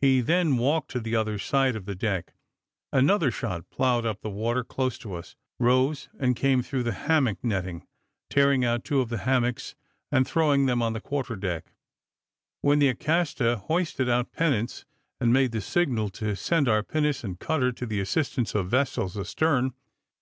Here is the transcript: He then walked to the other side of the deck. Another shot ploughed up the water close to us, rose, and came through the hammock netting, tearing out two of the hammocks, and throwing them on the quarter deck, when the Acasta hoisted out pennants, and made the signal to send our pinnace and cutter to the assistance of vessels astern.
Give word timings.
He 0.00 0.20
then 0.20 0.56
walked 0.56 0.90
to 0.90 0.98
the 1.00 1.14
other 1.14 1.38
side 1.38 1.76
of 1.76 1.84
the 1.84 1.94
deck. 1.94 2.34
Another 2.92 3.30
shot 3.30 3.70
ploughed 3.70 4.04
up 4.04 4.20
the 4.20 4.28
water 4.28 4.64
close 4.64 4.98
to 4.98 5.14
us, 5.14 5.36
rose, 5.60 6.08
and 6.18 6.34
came 6.34 6.60
through 6.60 6.82
the 6.82 6.92
hammock 6.92 7.38
netting, 7.40 7.86
tearing 8.30 8.64
out 8.64 8.82
two 8.82 9.00
of 9.00 9.10
the 9.10 9.18
hammocks, 9.18 9.76
and 10.10 10.26
throwing 10.26 10.66
them 10.66 10.82
on 10.82 10.92
the 10.92 11.00
quarter 11.00 11.36
deck, 11.36 11.72
when 12.62 12.80
the 12.80 12.88
Acasta 12.88 13.58
hoisted 13.58 14.08
out 14.08 14.32
pennants, 14.32 14.86
and 15.20 15.32
made 15.32 15.52
the 15.52 15.60
signal 15.60 16.08
to 16.08 16.34
send 16.34 16.66
our 16.68 16.82
pinnace 16.82 17.22
and 17.22 17.38
cutter 17.38 17.70
to 17.70 17.86
the 17.86 18.00
assistance 18.00 18.56
of 18.56 18.68
vessels 18.68 19.16
astern. 19.16 19.72